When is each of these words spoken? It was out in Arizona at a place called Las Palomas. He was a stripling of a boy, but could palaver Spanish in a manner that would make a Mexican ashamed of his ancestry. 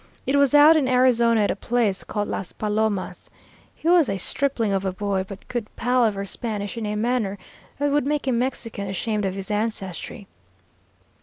It 0.25 0.35
was 0.35 0.55
out 0.55 0.75
in 0.75 0.87
Arizona 0.87 1.41
at 1.41 1.51
a 1.51 1.55
place 1.55 2.03
called 2.03 2.27
Las 2.27 2.53
Palomas. 2.53 3.29
He 3.75 3.87
was 3.87 4.09
a 4.09 4.17
stripling 4.17 4.73
of 4.73 4.83
a 4.83 4.91
boy, 4.91 5.23
but 5.27 5.47
could 5.47 5.67
palaver 5.75 6.25
Spanish 6.25 6.75
in 6.75 6.87
a 6.87 6.95
manner 6.95 7.37
that 7.77 7.91
would 7.91 8.07
make 8.07 8.25
a 8.25 8.31
Mexican 8.31 8.87
ashamed 8.87 9.25
of 9.25 9.35
his 9.35 9.51
ancestry. 9.51 10.25